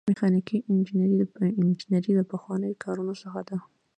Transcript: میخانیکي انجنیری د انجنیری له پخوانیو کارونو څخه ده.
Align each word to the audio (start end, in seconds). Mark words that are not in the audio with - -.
میخانیکي 0.09 0.57
انجنیری 0.71 1.15
د 1.19 1.23
انجنیری 1.63 2.11
له 2.19 2.23
پخوانیو 2.31 2.79
کارونو 2.83 3.13
څخه 3.21 3.39
ده. 3.49 3.57